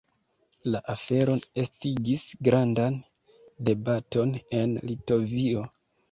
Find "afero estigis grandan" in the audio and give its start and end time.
0.91-2.97